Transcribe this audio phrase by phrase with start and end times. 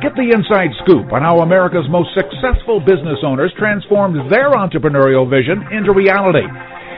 [0.00, 5.60] Get the inside scoop on how America's most successful business owners transformed their entrepreneurial vision
[5.76, 6.48] into reality.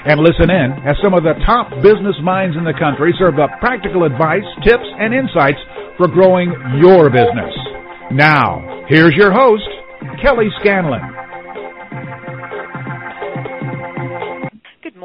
[0.07, 3.51] And listen in as some of the top business minds in the country serve up
[3.59, 5.59] practical advice, tips, and insights
[5.99, 7.55] for growing your business.
[8.15, 9.67] Now, here's your host,
[10.23, 11.22] Kelly Scanlon.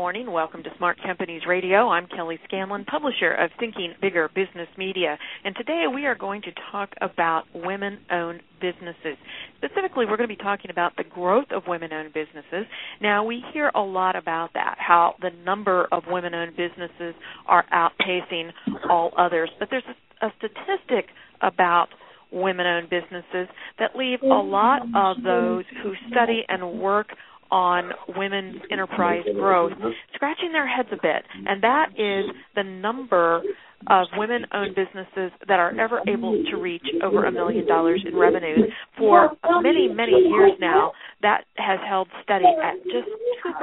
[0.08, 0.32] Morning.
[0.32, 1.90] Welcome to Smart Companies Radio.
[1.90, 5.18] I'm Kelly Scanlon, publisher of Thinking Bigger Business Media.
[5.44, 9.18] And today we are going to talk about women owned businesses.
[9.58, 12.66] Specifically, we're going to be talking about the growth of women owned businesses.
[13.02, 17.14] Now, we hear a lot about that, how the number of women owned businesses
[17.46, 18.52] are outpacing
[18.90, 19.50] all others.
[19.60, 19.84] But there's
[20.22, 21.10] a, a statistic
[21.42, 21.88] about
[22.32, 27.08] women owned businesses that leave a lot of those who study and work
[27.52, 29.74] on women's enterprise growth
[30.14, 33.42] scratching their heads a bit, and that is the number
[33.90, 38.16] of women owned businesses that are ever able to reach over a million dollars in
[38.16, 38.72] revenues.
[38.98, 43.08] For many, many years now, that has held steady at just
[43.46, 43.56] 2%.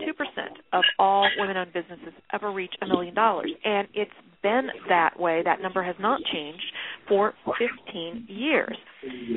[0.00, 3.50] 2% of all women owned businesses ever reach a million dollars.
[3.64, 4.10] And it's
[4.44, 5.42] been that way.
[5.42, 6.64] That number has not changed
[7.08, 8.76] for 15 years.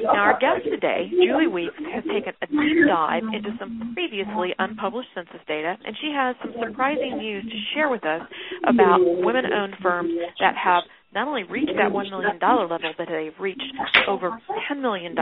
[0.03, 5.09] Now, our guest today, Julie Weeks, has taken a deep dive into some previously unpublished
[5.15, 8.21] census data, and she has some surprising news to share with us
[8.67, 13.07] about women owned firms Um, that have not only reached that $1 million level, but
[13.07, 13.63] they've reached
[14.07, 14.37] over
[14.71, 15.15] $10 million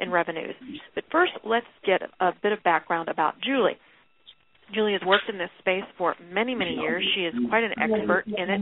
[0.00, 0.54] in revenues.
[0.94, 3.78] But first, let's get a bit of background about Julie.
[4.74, 7.04] Julie has worked in this space for many, many years.
[7.14, 8.60] She is quite an expert in it.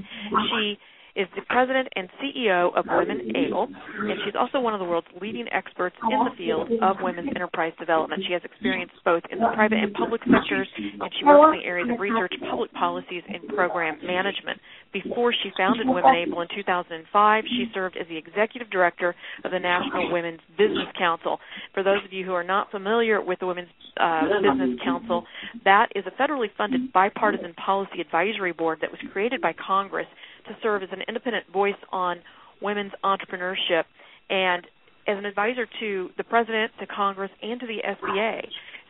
[0.50, 0.78] She
[1.18, 5.46] is the president and CEO of Womenable, and she's also one of the world's leading
[5.50, 8.22] experts in the field of women's enterprise development.
[8.26, 11.66] She has experience both in the private and public sectors, and she works in the
[11.66, 14.60] areas of research, public policies, and program management.
[14.92, 19.14] Before she founded Womenable in 2005, she served as the executive director
[19.44, 21.38] of the National Women's Business Council.
[21.74, 23.68] For those of you who are not familiar with the Women's
[23.98, 25.24] uh, Business Council,
[25.64, 30.06] that is a federally funded bipartisan policy advisory board that was created by Congress
[30.48, 32.18] to serve as an independent voice on
[32.60, 33.84] women's entrepreneurship
[34.30, 34.66] and
[35.06, 38.42] as an advisor to the president, to Congress, and to the SBA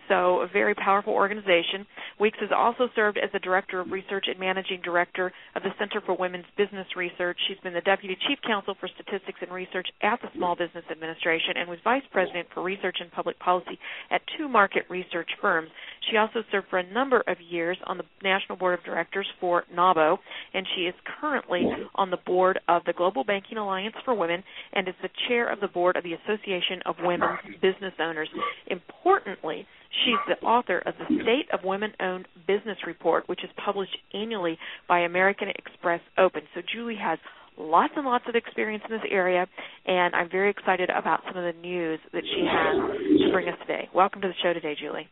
[0.09, 1.87] so a very powerful organization.
[2.19, 6.01] Weeks has also served as the Director of Research and Managing Director of the Center
[6.05, 7.39] for Women's Business Research.
[7.47, 11.57] She's been the Deputy Chief Counsel for Statistics and Research at the Small Business Administration
[11.57, 13.79] and was Vice President for Research and Public Policy
[14.11, 15.71] at two market research firms.
[16.11, 19.65] She also served for a number of years on the National Board of Directors for
[19.75, 20.19] NAWBO,
[20.55, 21.63] and she is currently
[21.95, 24.43] on the board of the Global Banking Alliance for Women
[24.73, 28.29] and is the chair of the board of the Association of Women's Business Owners.
[28.69, 29.67] Importantly,
[30.05, 34.59] She's the author of the State of Women Owned Business Report, which is published annually
[34.87, 36.43] by American Express Open.
[36.55, 37.19] So Julie has
[37.57, 39.47] lots and lots of experience in this area,
[39.87, 42.77] and I'm very excited about some of the news that she has
[43.27, 43.89] to bring us today.
[43.95, 45.09] Welcome to the show today, Julie.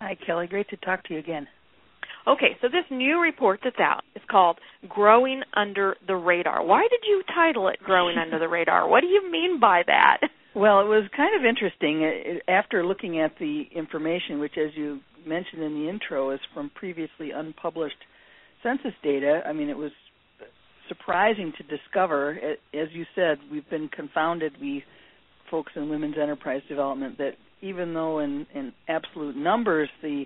[0.00, 0.46] Hi, Kelly.
[0.46, 1.46] Great to talk to you again.
[2.26, 4.58] Okay, so this new report that's out is called
[4.88, 6.64] Growing Under the Radar.
[6.64, 8.88] Why did you title it Growing Under the Radar?
[8.88, 10.18] What do you mean by that?
[10.54, 15.00] Well, it was kind of interesting uh, after looking at the information, which, as you
[15.26, 17.96] mentioned in the intro, is from previously unpublished
[18.62, 19.42] census data.
[19.46, 19.92] I mean, it was
[20.88, 22.36] surprising to discover,
[22.74, 24.82] as you said, we've been confounded, we
[25.50, 30.24] folks in women's enterprise development, that even though in, in absolute numbers the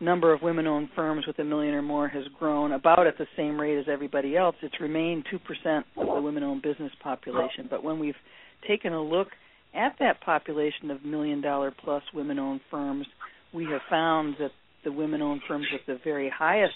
[0.00, 3.58] number of women-owned firms with a million or more has grown about at the same
[3.58, 7.66] rate as everybody else, it's remained 2% of the women-owned business population.
[7.70, 8.14] But when we've
[8.66, 9.28] taken a look
[9.74, 13.06] at that population of million dollar plus women owned firms,
[13.52, 14.50] we have found that
[14.84, 16.74] the women owned firms with the very highest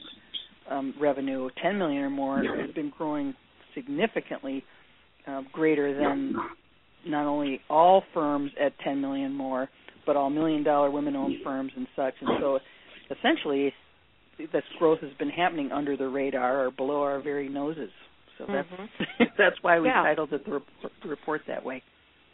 [0.71, 3.35] um, revenue, 10 million or more, have been growing
[3.75, 4.65] significantly
[5.27, 6.35] uh, greater than
[7.07, 9.69] not only all firms at 10 million more,
[10.07, 12.15] but all million dollar women owned firms and such.
[12.21, 12.59] And so
[13.11, 13.73] essentially,
[14.39, 17.91] this growth has been happening under the radar or below our very noses.
[18.39, 19.25] So that's mm-hmm.
[19.39, 20.03] that's why we yeah.
[20.03, 21.83] titled it the, report, the report that way.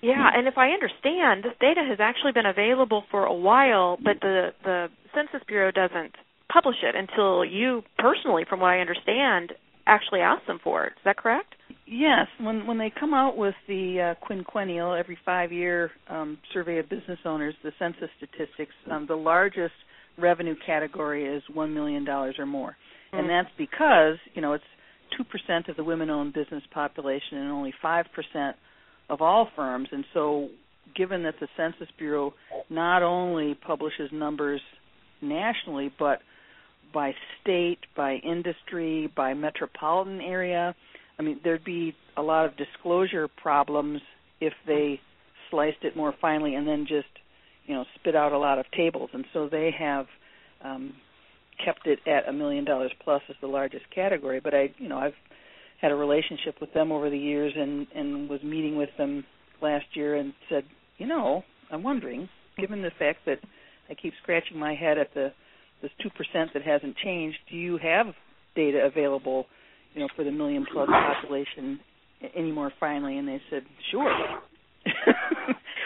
[0.04, 4.20] Yeah, and if I understand, this data has actually been available for a while, but
[4.20, 6.14] the the Census Bureau doesn't
[6.52, 9.52] publish it until you personally, from what I understand,
[9.86, 10.90] actually ask them for it.
[10.90, 11.54] Is that correct?
[11.86, 16.78] Yes, when when they come out with the uh, quinquennial every five year um, survey
[16.78, 19.74] of business owners, the census statistics, um, the largest
[20.18, 22.76] revenue category is $1 million or more.
[23.12, 23.20] Mm.
[23.20, 24.64] And that's because, you know, it's
[25.18, 28.04] 2% of the women owned business population and only 5%
[29.08, 29.88] of all firms.
[29.92, 30.48] And so,
[30.96, 32.34] given that the Census Bureau
[32.70, 34.60] not only publishes numbers
[35.20, 36.20] nationally, but
[36.92, 37.12] by
[37.42, 40.74] state, by industry, by metropolitan area,
[41.18, 44.00] I mean, there'd be a lot of disclosure problems
[44.40, 45.00] if they
[45.50, 47.08] sliced it more finely and then just,
[47.66, 49.10] you know, spit out a lot of tables.
[49.12, 50.06] And so they have
[50.64, 50.94] um,
[51.64, 54.40] kept it at a million dollars plus as the largest category.
[54.40, 55.14] But I, you know, I've
[55.84, 59.22] had a relationship with them over the years and and was meeting with them
[59.60, 60.64] last year and said,
[60.96, 62.26] you know, I'm wondering,
[62.58, 63.36] given the fact that
[63.90, 65.30] I keep scratching my head at the
[65.82, 68.06] this two percent that hasn't changed, do you have
[68.56, 69.44] data available,
[69.92, 71.78] you know, for the million plus population
[72.34, 73.18] any more finally?
[73.18, 74.10] And they said, sure.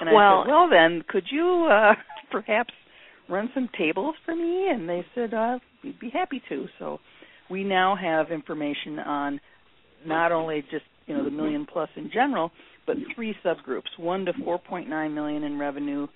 [0.00, 1.94] and I well, said, well then, could you uh,
[2.30, 2.72] perhaps
[3.28, 4.68] run some tables for me?
[4.70, 6.66] And they said, uh, we'd be happy to.
[6.78, 7.00] So
[7.50, 9.40] we now have information on
[10.06, 12.50] not only just you know the million plus in general,
[12.86, 16.06] but three subgroups: one to 4.9 million in revenue,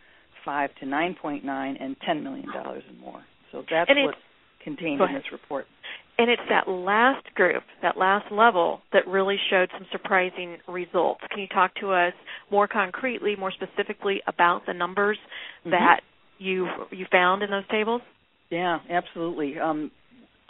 [0.45, 1.45] five to 9.9,
[1.81, 3.23] and 10 million dollars and more.
[3.51, 4.19] So that's what's
[4.65, 5.67] contained in this report.
[6.19, 11.23] And it's that last group, that last level, that really showed some surprising results.
[11.31, 12.13] Can you talk to us
[12.51, 15.19] more concretely, more specifically about the numbers
[15.61, 15.71] mm-hmm.
[15.71, 16.01] that
[16.39, 18.03] you you found in those tables?
[18.51, 19.59] Yeah, absolutely.
[19.59, 19.91] Um,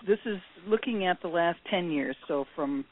[0.07, 2.85] this is looking at the last 10 years, so from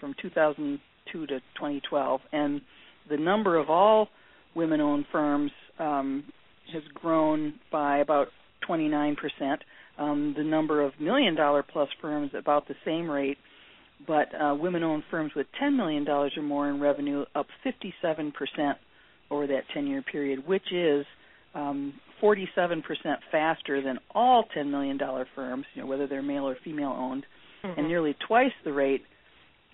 [0.00, 2.60] from 2002 to 2012, and
[3.10, 4.08] the number of all
[4.54, 6.24] women-owned firms um,
[6.72, 8.28] has grown by about
[8.66, 9.62] 29 percent.
[9.98, 13.38] Um, the number of million-dollar plus firms about the same rate,
[14.06, 18.78] but uh, women-owned firms with 10 million dollars or more in revenue up 57 percent
[19.30, 21.04] over that 10-year period, which is
[21.54, 22.82] um, 47%
[23.30, 24.98] faster than all $10 million
[25.34, 27.24] firms, you know, whether they're male or female owned,
[27.64, 27.78] mm-hmm.
[27.78, 29.02] and nearly twice the rate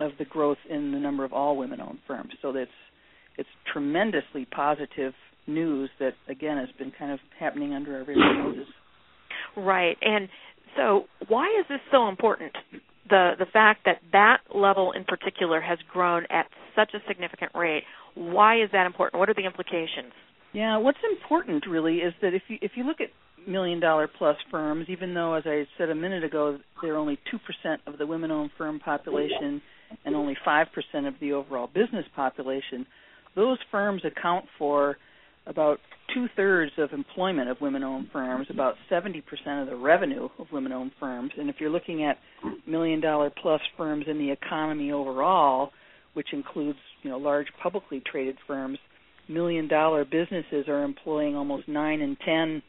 [0.01, 2.33] of the growth in the number of all women owned firms.
[2.43, 2.71] So that's
[3.37, 5.13] it's tremendously positive
[5.47, 8.67] news that again has been kind of happening under our very noses.
[9.57, 9.97] Right.
[10.03, 10.29] And
[10.77, 12.53] so why is this so important?
[13.09, 17.85] The the fact that that level in particular has grown at such a significant rate.
[18.15, 19.21] Why is that important?
[19.21, 20.13] What are the implications?
[20.53, 23.09] Yeah, what's important really is that if you if you look at
[23.47, 27.39] million dollar plus firms, even though as I said a minute ago they're only two
[27.39, 29.61] percent of the women owned firm population
[30.05, 32.87] and only five percent of the overall business population,
[33.35, 34.97] those firms account for
[35.47, 35.79] about
[36.15, 40.47] two thirds of employment of women owned firms, about seventy percent of the revenue of
[40.53, 41.33] women owned firms.
[41.39, 42.19] And if you're looking at
[42.67, 45.71] million dollar plus firms in the economy overall,
[46.15, 48.79] which includes, you know, large publicly traded firms,
[49.29, 52.63] million dollar businesses are employing almost nine in ten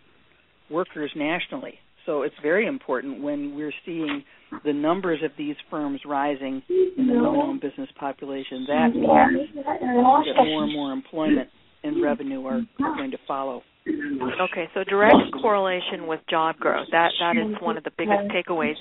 [0.70, 1.76] workers nationally.
[2.06, 4.24] So it's very important when we're seeing
[4.64, 8.66] the numbers of these firms rising in the women-owned business population.
[8.68, 11.50] That means that more and more employment
[11.84, 13.62] and revenue are, are going to follow.
[13.88, 16.88] Okay, so direct correlation with job growth.
[16.92, 18.74] That that is one of the biggest takeaways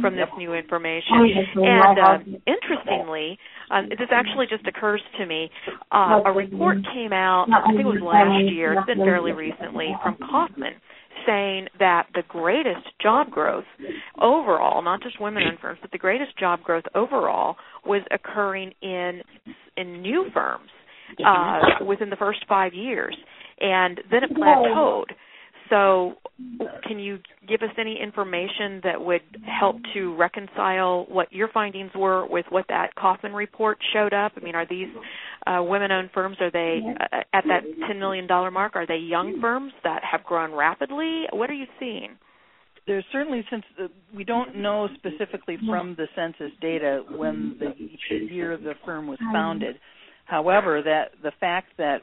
[0.00, 1.34] from this new information.
[1.56, 3.38] And uh, interestingly,
[3.72, 5.50] um, this actually just occurs to me.
[5.90, 8.74] Uh, a report came out, I think it was last year.
[8.74, 10.74] It's been fairly recently from Kauffman,
[11.26, 13.64] saying that the greatest job growth
[14.20, 19.22] overall, not just women-owned firms, but the greatest job growth overall was occurring in
[19.76, 20.68] in new firms
[21.26, 23.16] uh, within the first five years
[23.62, 25.04] and then it plateaued.
[25.70, 26.14] So,
[26.86, 32.26] can you give us any information that would help to reconcile what your findings were
[32.26, 34.32] with what that Kauffman report showed up?
[34.36, 34.88] I mean, are these
[35.46, 36.36] uh, women-owned firms?
[36.40, 38.76] Are they uh, at that ten million dollar mark?
[38.76, 41.24] Are they young firms that have grown rapidly?
[41.32, 42.16] What are you seeing?
[42.86, 47.72] There's certainly since the, we don't know specifically from the census data when the
[48.26, 49.76] year the firm was founded.
[50.24, 51.98] However, that the fact that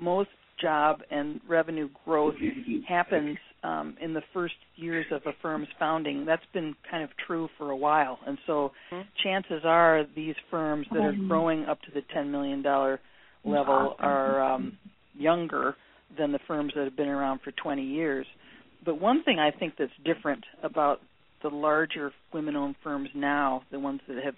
[0.00, 0.30] most
[0.62, 2.34] job and revenue growth
[2.88, 6.24] happens um, in the first years of a firm's founding.
[6.24, 9.02] That's been kind of true for a while, and so mm-hmm.
[9.22, 13.00] chances are these firms that are growing up to the ten million dollar
[13.44, 14.78] level are um,
[15.14, 15.74] younger
[16.18, 18.26] than the firms that have been around for 20 years.
[18.84, 21.00] But one thing I think that's different about
[21.42, 24.34] the larger women-owned firms now, the ones that have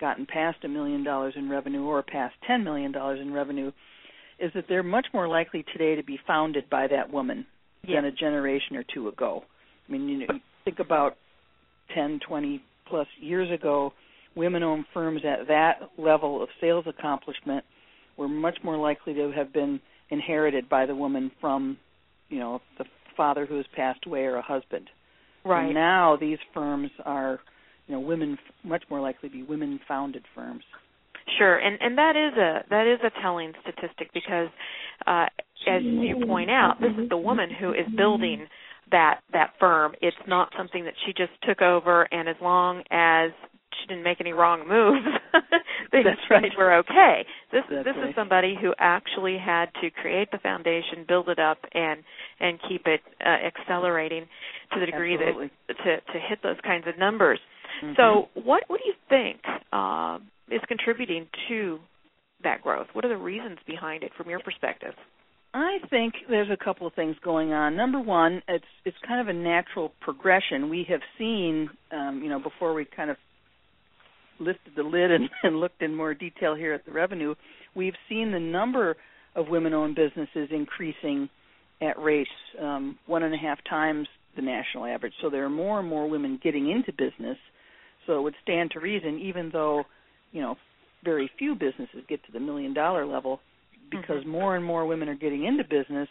[0.00, 3.70] gotten past a million dollars in revenue or past ten million dollars in revenue,
[4.38, 7.46] is that they're much more likely today to be founded by that woman
[7.86, 7.96] yeah.
[7.96, 9.44] than a generation or two ago.
[9.88, 11.16] I mean, you know, think about
[11.94, 13.92] 10, 20 plus years ago,
[14.34, 17.64] women-owned firms at that level of sales accomplishment
[18.16, 21.76] were much more likely to have been inherited by the woman from,
[22.28, 22.84] you know, the
[23.16, 24.88] father who has passed away or a husband.
[25.44, 25.66] Right.
[25.66, 27.40] And now these firms are,
[27.86, 30.64] you know, women much more likely to be women-founded firms.
[31.38, 34.48] Sure, and and that is a that is a telling statistic because,
[35.06, 35.26] uh,
[35.66, 38.46] as you point out, this is the woman who is building
[38.90, 39.94] that that firm.
[40.02, 43.30] It's not something that she just took over, and as long as
[43.80, 45.04] she didn't make any wrong moves,
[45.90, 46.52] things That's right.
[46.56, 47.24] were okay.
[47.50, 48.08] This That's this right.
[48.10, 52.02] is somebody who actually had to create the foundation, build it up, and
[52.40, 54.26] and keep it uh, accelerating
[54.74, 55.50] to the degree Absolutely.
[55.68, 57.40] that to to hit those kinds of numbers.
[57.82, 57.96] Mhm.
[57.96, 59.40] So, what what do you think
[59.72, 60.18] uh,
[60.50, 61.78] is contributing to
[62.42, 62.88] that growth?
[62.92, 64.94] What are the reasons behind it, from your perspective?
[65.54, 67.76] I think there's a couple of things going on.
[67.76, 70.68] Number one, it's it's kind of a natural progression.
[70.68, 73.16] We have seen, um, you know, before we kind of
[74.40, 77.34] lifted the lid and, and looked in more detail here at the revenue,
[77.74, 78.96] we've seen the number
[79.36, 81.28] of women-owned businesses increasing
[81.80, 85.12] at rates um, one and a half times the national average.
[85.22, 87.38] So there are more and more women getting into business.
[88.06, 89.84] So it would stand to reason, even though,
[90.34, 90.56] you know,
[91.02, 93.40] very few businesses get to the million-dollar level,
[93.90, 94.26] because Mhm.
[94.38, 96.08] more and more women are getting into business,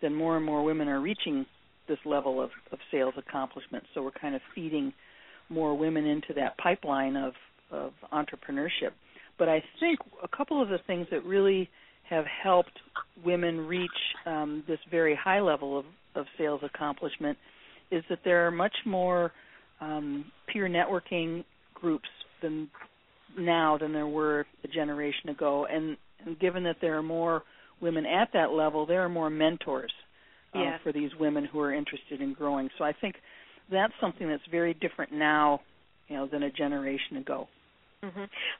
[0.00, 1.46] then more and more women are reaching
[1.86, 3.84] this level of, of sales accomplishment.
[3.92, 4.92] So we're kind of feeding
[5.48, 7.34] more women into that pipeline of,
[7.70, 8.92] of entrepreneurship.
[9.38, 11.68] But I think a couple of the things that really
[12.08, 12.78] have helped
[13.24, 13.90] women reach
[14.26, 17.36] um, this very high level of, of sales accomplishment
[17.90, 19.32] is that there are much more
[19.80, 21.44] um, peer networking
[21.74, 22.08] groups
[22.40, 22.70] than
[23.38, 27.42] now than there were a generation ago, and, and given that there are more
[27.80, 29.92] women at that level, there are more mentors
[30.54, 30.80] uh, Yes.
[30.82, 32.68] for these women who are interested in growing.
[32.78, 33.16] So I think
[33.70, 35.60] that's something that's very different now,
[36.08, 37.48] you know, than a generation ago.
[38.02, 38.08] Hmm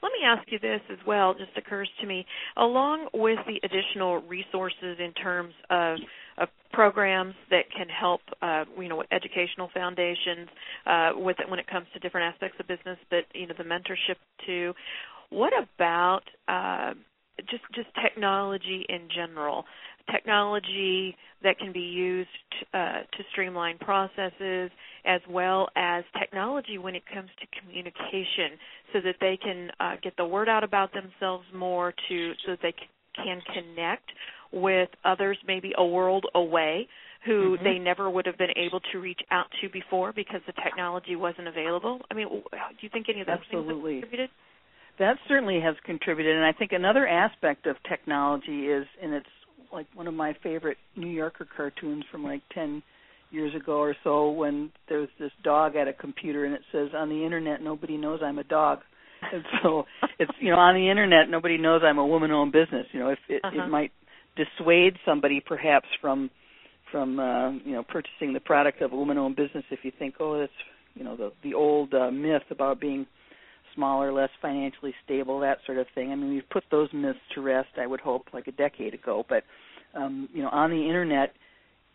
[0.01, 1.33] Let me ask you this as well.
[1.33, 2.25] Just occurs to me,
[2.57, 5.97] along with the additional resources in terms of,
[6.37, 10.47] of programs that can help, uh, you know, educational foundations
[10.85, 13.63] uh, with it when it comes to different aspects of business, but you know, the
[13.65, 14.73] mentorship too.
[15.29, 16.93] What about uh,
[17.49, 19.65] just just technology in general?
[20.11, 22.29] Technology that can be used
[22.73, 24.69] uh, to streamline processes,
[25.05, 28.57] as well as technology when it comes to communication,
[28.91, 32.59] so that they can uh, get the word out about themselves more, to so that
[32.61, 34.09] they c- can connect
[34.51, 36.87] with others, maybe a world away,
[37.25, 37.63] who Mhm.
[37.63, 41.47] they never would have been able to reach out to before because the technology wasn't
[41.47, 42.01] available.
[42.11, 43.93] I mean, do you think any of those Absolutely.
[43.93, 44.29] things contributed?
[44.97, 49.25] That certainly has contributed, and I think another aspect of technology is, in it's
[49.73, 52.81] like one of my favorite New Yorker cartoons from like 10
[53.31, 57.09] years ago or so, when there's this dog at a computer and it says, "On
[57.09, 58.79] the internet, nobody knows I'm a dog."
[59.33, 59.85] And so
[60.19, 62.85] it's you know on the internet, nobody knows I'm a woman-owned business.
[62.91, 63.63] You know, if it, Uh-huh.
[63.63, 63.91] it might
[64.35, 66.29] dissuade somebody perhaps from
[66.91, 70.37] from uh, you know purchasing the product of a woman-owned business if you think, oh,
[70.39, 70.51] that's
[70.93, 73.07] you know the the old uh, myth about being
[73.75, 76.11] smaller, less financially stable, that sort of thing.
[76.11, 79.25] I mean, we've put those myths to rest, I would hope, like a decade ago.
[79.27, 79.43] But
[79.93, 81.33] um, you know, on the internet,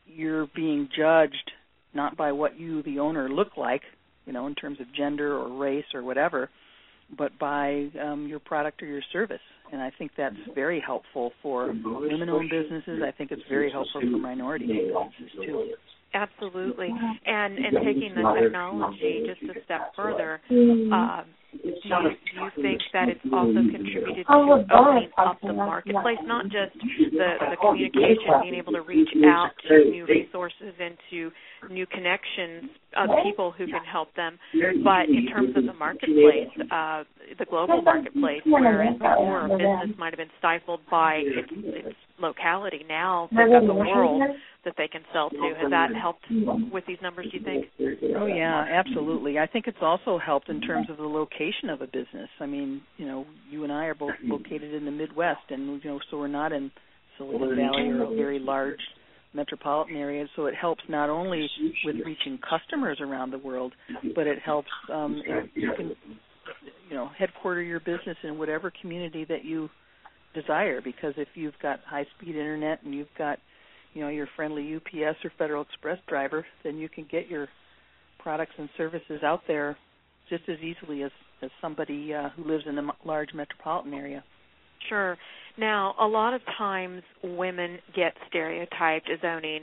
[0.06, 1.52] you're being judged
[1.94, 3.82] not by what you, the owner, look like,
[4.26, 6.50] you know, in terms of gender or race or whatever,
[7.16, 9.40] but by um, your product or your service.
[9.72, 13.02] And I think that's very helpful for women-owned businesses.
[13.06, 15.72] I think it's very helpful for minority businesses too.
[16.14, 16.88] Absolutely.
[17.26, 22.80] And and taking the technology just a step further, um, do you, do you think
[22.92, 28.54] that it's also contributed to opening up the marketplace, not just the, the communication, being
[28.54, 31.30] able to reach out to new resources and to
[31.70, 34.38] new connections of people who can help them,
[34.84, 37.04] but in terms of the marketplace, uh,
[37.38, 43.28] the global marketplace, whereas before business might have been stifled by its, its locality, now
[43.32, 44.22] the world
[44.68, 45.54] that they can sell to.
[45.58, 46.24] Has that helped
[46.70, 47.66] with these numbers, do you think?
[48.16, 49.38] Oh yeah, absolutely.
[49.38, 52.28] I think it's also helped in terms of the location of a business.
[52.38, 55.90] I mean, you know, you and I are both located in the Midwest, and you
[55.90, 56.70] know, so we're not in
[57.16, 58.80] Silicon Valley or a very large
[59.32, 60.26] metropolitan area.
[60.36, 61.48] So it helps not only
[61.84, 63.72] with reaching customers around the world,
[64.14, 65.96] but it helps um, if you can,
[66.90, 69.70] you know, headquarter your business in whatever community that you
[70.34, 70.82] desire.
[70.82, 73.38] Because if you've got high-speed internet and you've got
[73.94, 77.48] you know your friendly UPS or Federal Express driver, then you can get your
[78.18, 79.76] products and services out there
[80.28, 81.10] just as easily as
[81.42, 84.24] as somebody uh, who lives in a m- large metropolitan area.
[84.88, 85.16] Sure.
[85.56, 89.62] Now, a lot of times women get stereotyped as owning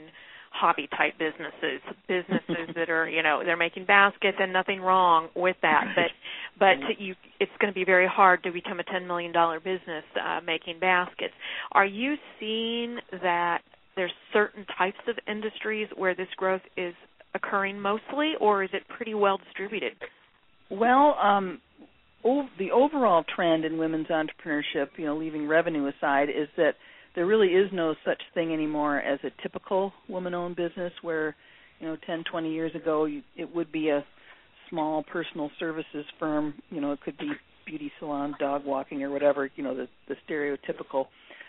[0.50, 5.56] hobby type businesses, businesses that are, you know, they're making baskets and nothing wrong with
[5.62, 6.10] that, but
[6.58, 10.04] but you it's going to be very hard to become a 10 million dollar business
[10.22, 11.34] uh making baskets.
[11.72, 13.60] Are you seeing that
[13.96, 16.94] there's certain types of industries where this growth is
[17.34, 19.94] occurring mostly, or is it pretty well distributed?
[20.70, 21.60] Well, um,
[22.58, 26.72] the overall trend in women's entrepreneurship, you know, leaving revenue aside, is that
[27.14, 31.34] there really is no such thing anymore as a typical woman-owned business where,
[31.80, 34.04] you know, 10, 20 years ago you, it would be a
[34.68, 37.30] small personal services firm, you know, it could be
[37.66, 41.06] beauty salon, dog walking or whatever, you know, the the stereotypical.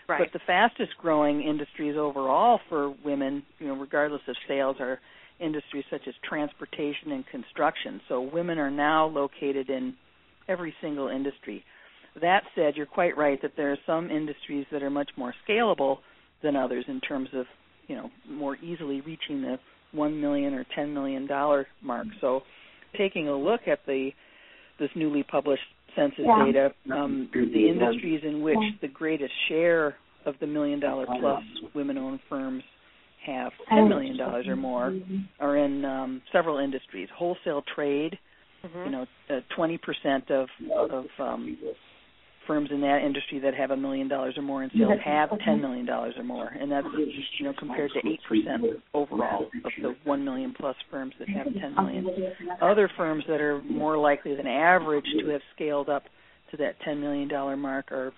[0.08, 0.20] Right.
[0.20, 4.98] But the fastest growing industries overall for women, you know, regardless of sales are
[5.38, 8.00] industries such as transportation and construction.
[8.08, 9.94] So women are now located in
[10.48, 11.62] every single industry.
[12.20, 15.98] That said, you're quite right that there are some industries that are much more scalable
[16.42, 17.46] than others in terms of,
[17.86, 19.58] you know, more easily reaching the
[19.92, 22.06] 1 million or 10 million dollar mark.
[22.06, 22.18] Mm-hmm.
[22.20, 22.42] So
[22.96, 24.10] taking a look at the
[24.78, 25.62] this newly published
[25.94, 26.44] census Yeah.
[26.44, 31.42] data, um, the industries in which the greatest share of the million dollar plus
[31.74, 32.62] women owned firms
[33.24, 34.94] have ten million dollars or more
[35.40, 37.08] are in um, several industries.
[37.10, 38.18] Wholesale trade,
[38.64, 38.84] Mhm.
[38.84, 39.06] you know,
[39.50, 40.48] twenty percent of
[40.90, 41.56] of um,
[42.48, 45.60] firms in that industry that have a million dollars or more in sales have ten
[45.60, 46.86] million dollars or more, and that's
[47.38, 48.64] you know compared to eight percent
[48.94, 52.08] overall of the one million plus firms that have ten million.
[52.60, 56.04] Other firms that are more likely than average to have scaled up
[56.50, 58.12] to that ten million dollar mark are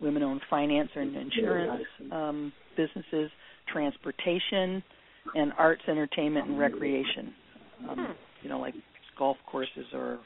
[0.00, 1.82] women-owned finance and insurance
[2.12, 3.30] um, businesses,
[3.72, 4.82] transportation,
[5.34, 7.34] and arts, entertainment, and recreation.
[7.88, 8.74] Um, you know, like
[9.18, 10.18] golf courses or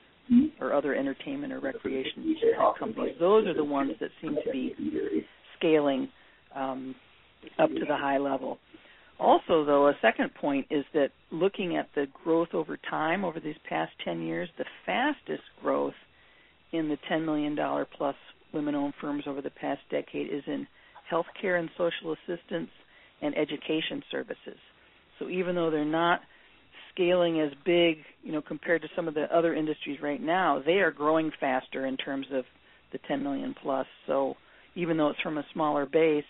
[0.61, 2.37] or other entertainment or recreation
[2.79, 3.15] companies.
[3.21, 4.75] Those are the ones that seem to be
[5.59, 6.09] scaling
[6.55, 6.95] um,
[7.59, 8.59] up to the high level.
[9.19, 13.55] Also, though, a second point is that looking at the growth over time over these
[13.69, 15.95] past 10 years, the fastest growth
[16.73, 17.57] in the $10 million
[17.97, 18.17] plus
[18.53, 20.67] women owned firms over the past decade is in
[21.11, 22.71] healthcare and social assistance
[23.23, 24.59] and education services.
[25.19, 26.21] So even though they're not
[26.95, 30.75] scaling as big, you know, compared to some of the other industries right now, they
[30.75, 32.45] are growing faster in terms of
[32.93, 33.87] the 10 million plus.
[34.07, 34.37] So
[34.75, 36.25] even though it's from a smaller base,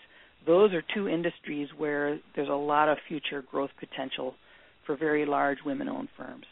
[0.45, 4.35] those are two industries where there's a lot of future growth potential
[4.85, 6.45] for very large women-owned firms.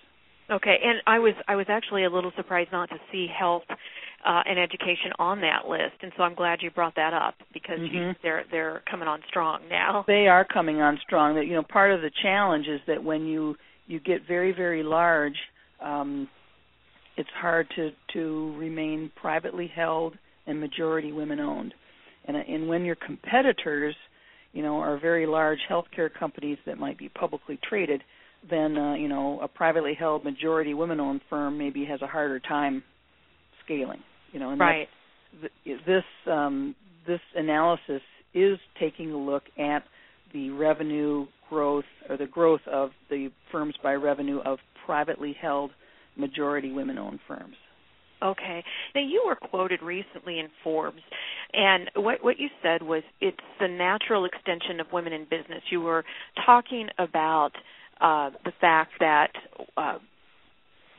[0.52, 4.41] Okay, and I was I was actually a little surprised not to see health uh,
[4.45, 7.99] and education on that list, and so I'm glad you brought that up because you,
[7.99, 8.15] Mhm.
[8.21, 10.04] they're they're coming on strong now.
[10.06, 11.36] They are coming on strong.
[11.36, 13.56] That you know, part of the challenge is that when you
[13.93, 15.38] you get very very large,
[15.82, 16.27] um,
[17.15, 20.15] it's hard to to remain privately held
[20.47, 21.73] and majority women owned,
[22.25, 23.95] and and when your competitors,
[24.51, 28.01] you know, are very large healthcare companies that might be publicly traded,
[28.49, 32.39] then uh, you know a privately held majority women owned firm maybe has a harder
[32.39, 32.84] time
[33.63, 34.01] scaling.
[34.32, 34.89] You know, and Right.
[35.39, 36.75] th- this um,
[37.06, 38.01] this analysis
[38.34, 39.84] is taking a look at
[40.34, 45.72] the revenue growth or the growth of the firms by revenue of privately held
[46.17, 47.56] majority women-owned firms.
[48.24, 48.63] Okay.
[48.96, 51.02] Now you were quoted recently in Forbes,
[51.52, 55.62] and what what you said was it's the natural extension of women in business.
[55.69, 56.06] You were
[56.46, 57.52] talking about
[58.00, 59.32] uh, the fact that
[59.76, 59.98] uh,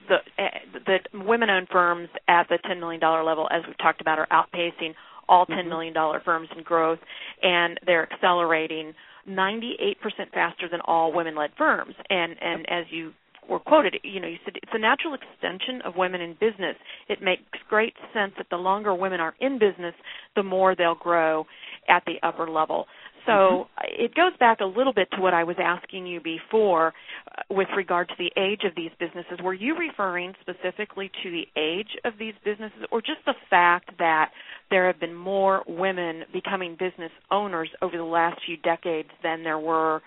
[0.09, 4.19] the uh, that women-owned firms at the ten million dollar level, as we've talked about,
[4.19, 4.93] are outpacing
[5.27, 6.99] all ten million dollar firms in growth,
[7.43, 8.93] and they're accelerating
[9.29, 9.97] 98%
[10.33, 11.95] faster than all women-led firms.
[12.11, 13.13] And and as you
[13.49, 16.77] were quoted, you know, you said it's a natural extension of women in business.
[17.09, 19.95] It makes great sense that the longer women are in business,
[20.35, 21.47] the more they'll grow
[21.89, 22.87] at the upper level.
[23.27, 24.05] So Mm-hmm.
[24.05, 27.69] it goes back a little bit to what I was asking you before uh, with
[27.77, 29.39] regard to the age of these businesses.
[29.43, 34.31] Were you referring specifically to the age of these businesses or just the fact that
[34.71, 39.59] there have been more women becoming business owners over the last few decades than there
[39.59, 40.03] were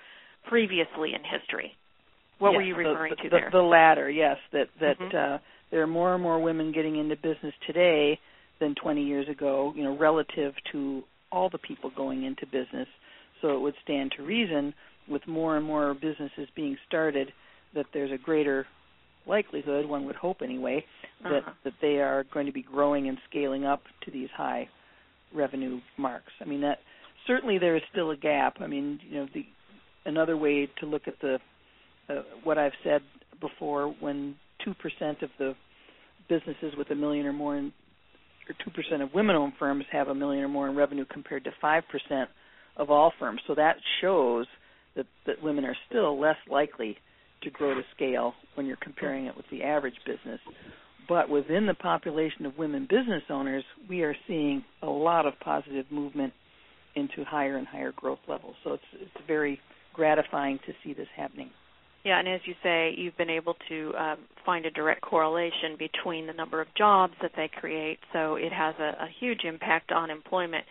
[0.47, 1.71] previously in history?
[2.39, 3.49] What were you referring the, to the, there?
[3.51, 4.37] The latter, yes.
[4.51, 5.35] That that Mhm.
[5.35, 5.37] uh,
[5.71, 8.19] there are more and more women getting into business today
[8.59, 9.73] than 20 years ago.
[9.75, 12.87] You know, relative to all the people going into business.
[13.41, 14.73] So it would stand to reason,
[15.07, 17.31] with more and more businesses being started,
[17.73, 18.65] that there's a greater
[19.25, 20.83] likelihood, one would hope anyway,
[21.23, 21.51] that Uh-huh.
[21.63, 24.67] that they are going to be growing and scaling up to these high
[25.33, 26.31] revenue marks.
[26.39, 26.79] I mean that
[27.25, 28.61] certainly there is still a gap.
[28.61, 29.45] I mean, you know, the
[30.05, 31.39] another way to look at the
[32.09, 33.01] uh, what I've said
[33.41, 35.55] before when 2% of the
[36.29, 37.73] businesses with a million or more in
[38.49, 41.81] or 2% of women-owned firms have a million or more in revenue compared to 5%
[42.77, 43.41] of all firms.
[43.47, 44.45] So that shows
[44.95, 46.97] that that women are still less likely
[47.43, 50.39] to grow to scale when you're comparing it with the average business.
[51.07, 55.85] But within the population of women business owners, we are seeing a lot of positive
[55.91, 56.33] movement
[56.95, 58.55] into higher and higher growth levels.
[58.63, 59.59] So it's it's very
[59.93, 61.49] gratifying to see this happening.
[62.03, 66.25] Yeah, and as you say, you've been able to um, find a direct correlation between
[66.25, 70.09] the number of jobs that they create, so it has a, a huge impact on
[70.09, 70.63] employment.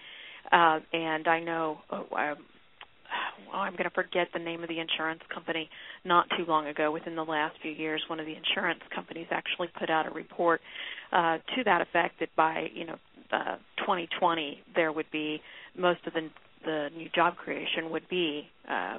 [0.52, 2.36] Uh, and I know, oh, um,
[3.48, 5.68] well, I'm going to forget the name of the insurance company.
[6.04, 9.68] Not too long ago, within the last few years, one of the insurance companies actually
[9.78, 10.60] put out a report
[11.12, 12.96] uh, to that effect that by you know
[13.32, 15.40] uh, 2020 there would be
[15.76, 16.28] most of the
[16.64, 18.98] the new job creation would be uh,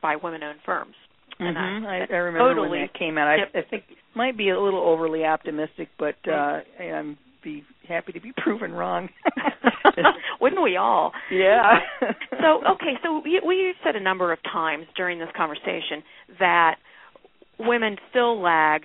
[0.00, 0.94] by women-owned firms.
[1.38, 1.86] Mm-hmm.
[1.86, 3.28] I, I, I remember totally, when that came out.
[3.28, 3.48] I, yep.
[3.54, 3.84] I think
[4.14, 9.08] might be a little overly optimistic, but uh, I'm be happy to be proven wrong.
[10.40, 11.12] Wouldn't we all?
[11.30, 11.78] Yeah.
[12.40, 16.02] so okay, so we, we said a number of times during this conversation
[16.38, 16.76] that
[17.58, 18.82] women still lag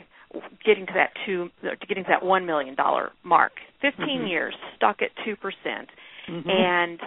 [0.64, 1.50] getting to that two
[1.88, 3.54] getting to that one million dollar mark.
[3.82, 4.28] 15 mm-hmm.
[4.28, 5.90] years stuck at two percent,
[6.30, 6.50] mm-hmm.
[6.50, 7.00] and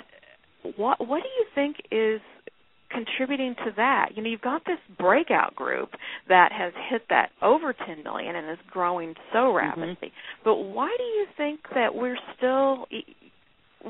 [0.77, 2.21] what what do you think is
[2.95, 4.11] contributing to that?
[4.15, 5.91] You know, you've got this breakout group
[6.29, 9.57] that has hit that over 10 million and is growing so Mm-hmm.
[9.57, 10.09] rapidly.
[10.09, 10.45] Mm-hmm.
[10.45, 12.87] But why do you think that we're still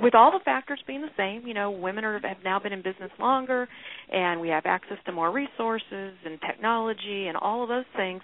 [0.03, 2.83] with all the factors being the same, you know, women are, have now been in
[2.83, 3.69] business longer
[4.12, 8.21] and we have access to more resources and technology and all of those things.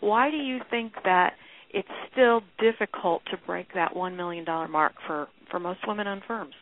[0.00, 1.32] Why do you think that
[1.72, 6.54] it's still difficult to break that 1 million dollar mark for for most women-owned firms?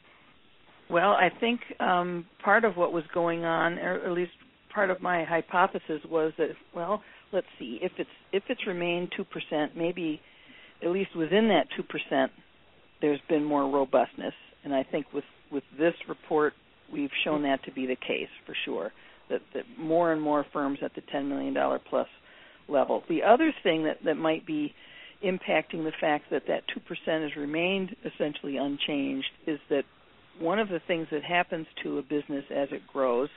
[0.93, 4.33] Well, I think um, part of what was going on, or at least
[4.75, 7.03] part of my hypothesis, was that well,
[7.33, 10.21] let's see, if it's if it's remained two percent, maybe
[10.83, 12.31] at least within that two percent,
[13.01, 16.53] there's been more robustness, and I think with with this report,
[16.93, 18.93] we've shown that to be the case for sure.
[19.31, 22.09] That that more and more firms at the ten million dollar plus
[22.69, 23.03] level.
[23.09, 24.75] The other thing that that might be
[25.25, 29.85] impacting the fact that that 2% has remained essentially unchanged is that
[30.41, 33.29] one of the things that happens to a business as it grows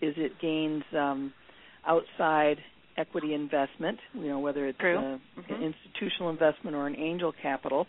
[0.00, 1.32] is it gains um,
[1.86, 2.56] outside
[2.96, 5.54] equity investment, you know, whether it's mm-hmm.
[5.54, 7.86] an institutional investment or an angel capital,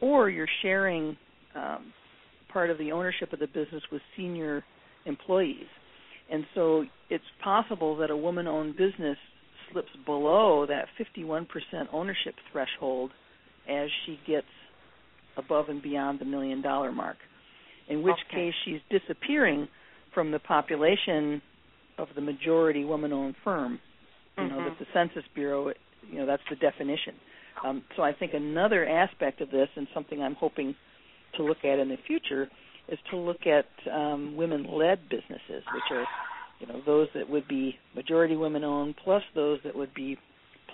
[0.00, 1.16] or you're sharing
[1.54, 1.92] um,
[2.52, 4.64] part of the ownership of the business with senior
[5.04, 5.66] employees.
[6.30, 9.16] And so it's possible that a woman owned business
[9.72, 11.46] slips below that 51%
[11.92, 13.10] ownership threshold
[13.68, 14.46] as she gets
[15.36, 17.16] above and beyond the million dollar mark
[17.88, 18.46] in which okay.
[18.46, 19.68] case she's disappearing
[20.14, 21.40] from the population
[21.98, 23.78] of the majority woman-owned firm.
[24.36, 24.56] You mm-hmm.
[24.56, 25.72] know that the Census Bureau,
[26.10, 27.14] you know, that's the definition.
[27.64, 30.74] Um, so I think another aspect of this, and something I'm hoping
[31.36, 32.48] to look at in the future,
[32.88, 36.04] is to look at um, women-led businesses, which are,
[36.60, 40.16] you know, those that would be majority women-owned, plus those that would be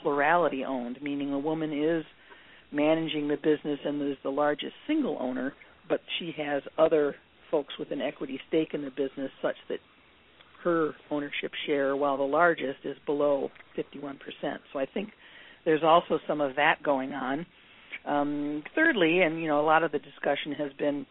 [0.03, 2.05] plurality-owned, meaning a woman is
[2.70, 5.55] managing the business and is the largest single owner,
[5.88, 7.14] but she has other
[7.51, 9.79] folks with an equity stake in the business such that
[10.64, 14.16] her ownership share, while the largest, is below 51%.
[14.73, 15.11] So I think
[15.64, 17.47] there's also some of that going on.
[18.07, 21.07] Um, thirdly, and you know, a lot of the discussion has been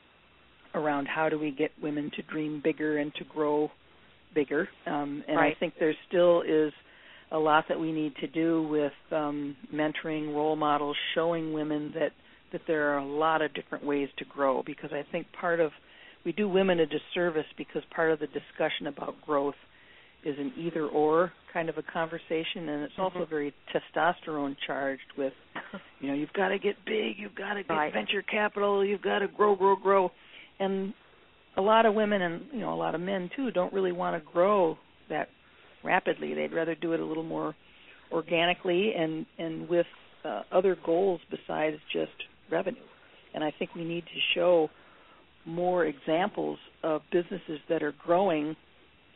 [0.75, 3.69] around how do we get women to dream bigger and to grow
[4.33, 4.67] bigger.
[4.85, 5.55] Um, and right.
[5.55, 6.73] I think there still is
[7.31, 12.11] a lot that we need to do with um, mentoring, role models, showing women that
[12.53, 15.71] that there are a lot of different ways to grow because I think part of
[16.25, 19.55] we do women a disservice because part of the discussion about growth
[20.23, 23.01] is an either or kind of a conversation and it's mm-hmm.
[23.01, 25.33] also very testosterone charged with
[25.99, 27.93] you know you've got to get big you've got to get right.
[27.93, 30.11] venture capital you've got to grow grow grow
[30.59, 30.93] and
[31.57, 34.15] a lot of women and you know a lot of men too don't really want
[34.15, 34.77] to grow
[35.09, 35.27] that
[35.83, 37.53] rapidly they'd rather do it a little more
[38.11, 39.87] organically and and with
[40.23, 42.11] uh, other goals besides just
[42.53, 42.87] revenue.
[43.33, 44.69] And I think we need to show
[45.45, 48.55] more examples of businesses that are growing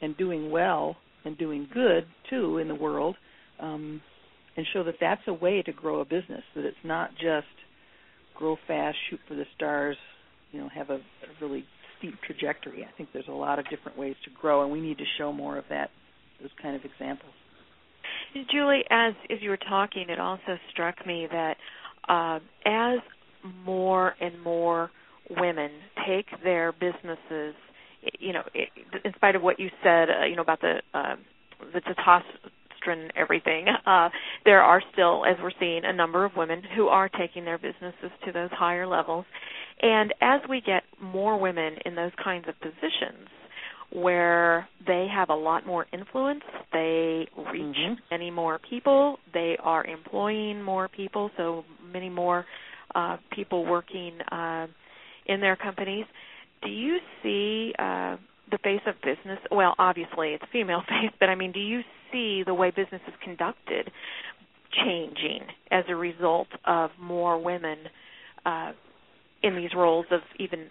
[0.01, 3.15] and doing well and doing good too in the world,
[3.59, 4.01] um,
[4.55, 6.43] and show that that's a way to grow a business.
[6.55, 7.55] That it's not just
[8.35, 9.97] grow fast, shoot for the stars,
[10.51, 11.63] you know, have a, a really
[11.97, 12.83] steep trajectory.
[12.83, 15.31] I think there's a lot of different ways to grow, and we need to show
[15.31, 15.89] more of that,
[16.41, 17.33] those kind of examples.
[18.51, 21.55] Julie, as as you were talking, it also struck me that
[22.07, 22.99] uh, as
[23.65, 24.91] more and more
[25.29, 25.71] women
[26.05, 27.55] take their businesses
[28.19, 28.43] you know
[29.03, 31.15] in spite of what you said uh, you know about the uh,
[31.73, 34.09] the testosterone everything uh
[34.45, 38.11] there are still as we're seeing a number of women who are taking their businesses
[38.25, 39.25] to those higher levels
[39.81, 43.27] and as we get more women in those kinds of positions
[43.91, 47.93] where they have a lot more influence they reach mm-hmm.
[48.11, 52.45] many more people they are employing more people so many more
[52.97, 54.65] uh, people working uh,
[55.27, 56.05] in their companies,
[56.63, 58.17] do you see uh,
[58.49, 59.39] the face of business?
[59.51, 61.81] Well, obviously it's female face, but I mean, do you
[62.11, 63.91] see the way business is conducted
[64.83, 67.77] changing as a result of more women
[68.45, 68.71] uh,
[69.43, 70.69] in these roles of even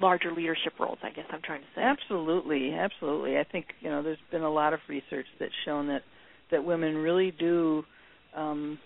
[0.00, 0.98] larger leadership roles?
[1.02, 1.80] I guess I'm trying to say.
[1.80, 3.38] Absolutely, absolutely.
[3.38, 6.02] I think you know there's been a lot of research that's shown that
[6.50, 7.84] that women really do
[8.36, 8.78] um,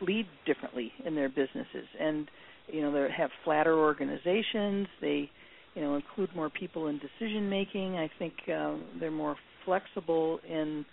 [0.00, 2.28] lead differently in their businesses, and
[2.68, 4.86] you know they have flatter organizations.
[5.00, 5.30] They
[5.74, 7.96] you know include more people in decision making.
[7.96, 10.84] I think um, they're more flexible in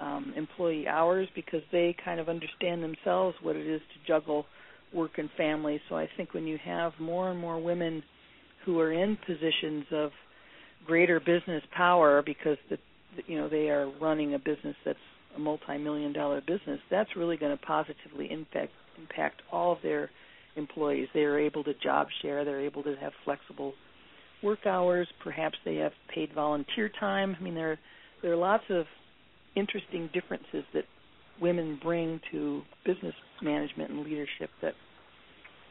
[0.00, 4.46] um, employee hours because they kind of understand themselves what it is to juggle
[4.94, 5.80] work and family.
[5.88, 8.02] So I think when you have more and more women
[8.64, 10.10] who are in positions of
[10.86, 12.78] greater business power because the
[13.26, 14.98] you know they are running a business that's
[15.36, 20.10] a multi-million dollar business, that's really going to positively impact impact all of their
[20.56, 21.08] employees.
[21.14, 22.44] They are able to job share.
[22.44, 23.72] They're able to have flexible
[24.42, 25.08] work hours.
[25.22, 27.36] Perhaps they have paid volunteer time.
[27.38, 27.78] I mean, there
[28.22, 28.86] there are lots of
[29.56, 30.84] interesting differences that
[31.40, 34.74] women bring to business management and leadership that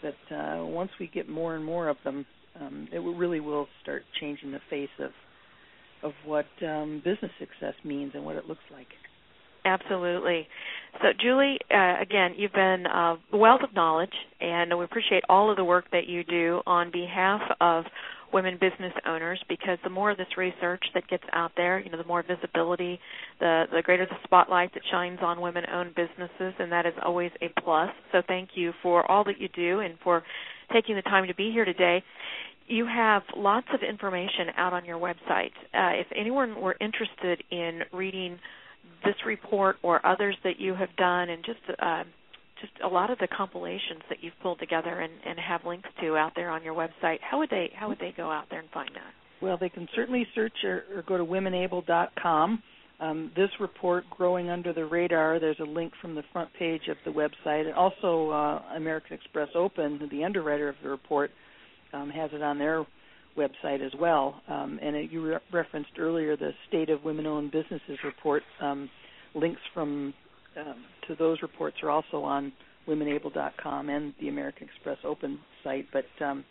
[0.03, 2.25] that uh, once we get more and more of them,
[2.59, 5.11] um, it really will start changing the face of
[6.03, 8.87] of what um, business success means and what it looks like.
[9.65, 10.47] Absolutely.
[11.01, 15.57] So, Julie, uh, again, you've been a wealth of knowledge, and we appreciate all of
[15.57, 17.85] the work that you do on behalf of
[18.33, 21.97] women business owners because the more of this research that gets out there, you know,
[21.97, 22.99] the more visibility,
[23.39, 27.49] the the greater the spotlight that shines on women-owned businesses, and that is always a
[27.61, 27.89] plus.
[28.11, 30.23] So thank you for all that you do and for
[30.73, 32.03] taking the time to be here today.
[32.67, 35.51] You have lots of information out on your website.
[35.73, 38.39] Uh, if anyone were interested in reading
[39.03, 42.03] this report or others that you have done, and just uh,
[42.61, 46.15] just a lot of the compilations that you've pulled together and, and have links to
[46.15, 47.17] out there on your website.
[47.21, 49.13] How would they how would they go out there and find that?
[49.41, 52.61] Well, they can certainly search or, or go to womenable.com.
[52.99, 56.97] Um, this report, Growing Under the Radar, there's a link from the front page of
[57.03, 57.65] the website.
[57.65, 61.31] And also, uh, American Express Open, the underwriter of the report,
[61.93, 62.85] um, has it on their
[63.37, 64.41] website as well.
[64.47, 68.43] Um, and it, you re- referenced earlier the State of Women Owned Businesses report.
[68.61, 68.89] Um,
[69.33, 70.13] links from
[70.59, 72.51] um, to those reports are also on
[72.87, 75.87] womenable.com and the American Express Open site.
[75.93, 76.43] But um,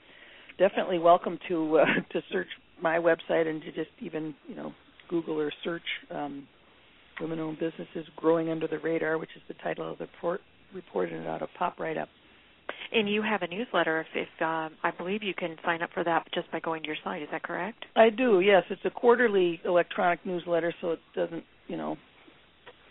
[0.58, 2.48] definitely welcome to uh, to search
[2.80, 4.72] my website and to just even you know
[5.08, 6.46] Google or search um,
[7.20, 10.40] women-owned businesses growing under the radar, which is the title of the report.
[10.74, 12.08] Report and it ought to pop right up.
[12.92, 14.00] And you have a newsletter.
[14.00, 16.88] If, if um, I believe you can sign up for that just by going to
[16.88, 17.22] your site.
[17.22, 17.84] Is that correct?
[17.94, 18.40] I do.
[18.40, 21.96] Yes, it's a quarterly electronic newsletter, so it doesn't you know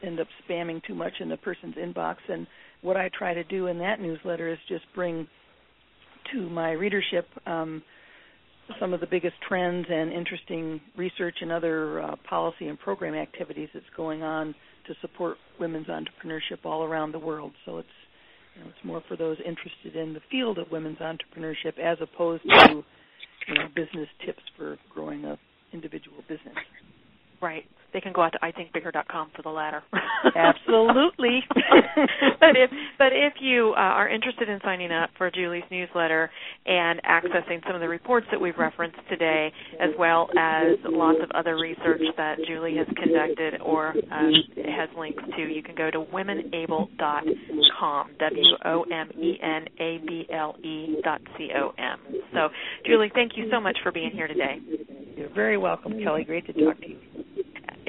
[0.04, 2.16] end up spamming too much in the person's inbox.
[2.30, 2.48] And
[2.82, 5.28] what I try to do in that newsletter is just bring
[6.34, 7.84] to my readership um,
[8.80, 13.70] some of the biggest trends and interesting research and other uh, policy and program activities
[13.74, 14.54] that's going on
[14.88, 17.52] to support women's entrepreneurship all around the world.
[17.66, 17.88] So it's
[18.56, 22.44] you know, it's more for those interested in the field of women's entrepreneurship as opposed
[22.44, 22.84] to
[23.48, 25.38] you know business tips for growing a
[25.74, 26.56] individual business.
[27.42, 29.84] Right they can go out to ithinkbigger.com for the latter.
[30.36, 31.42] Absolutely.
[32.40, 36.30] but if but if you uh, are interested in signing up for Julie's newsletter
[36.66, 41.32] and accessing some of the reports that we've referenced today, as well as lots of
[41.32, 44.30] other research that Julie has conducted or uh,
[44.78, 48.10] has links to, you can go to womenable.com.
[48.20, 52.00] W O M E N A B L E dot C O M.
[52.34, 52.50] So,
[52.86, 54.58] Julie, thank you so much for being here today.
[55.16, 56.26] You're very welcome, Kelly.
[56.26, 56.98] Great to talk to you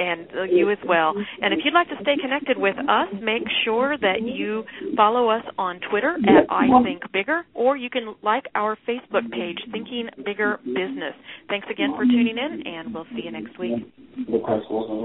[0.01, 1.13] and you as well.
[1.43, 4.65] And if you'd like to stay connected with us, make sure that you
[4.97, 9.59] follow us on Twitter at I Think Bigger, or you can like our Facebook page,
[9.71, 11.15] Thinking Bigger Business.
[11.49, 13.93] Thanks again for tuning in, and we'll see you next week.
[14.17, 15.05] The principals and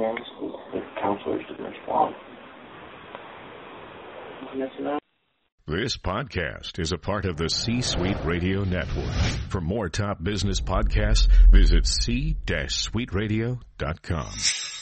[0.73, 2.15] the counselors respond.
[5.67, 9.12] This podcast is a part of the C Suite Radio Network.
[9.49, 14.74] For more top business podcasts, visit c-suiteradio.com.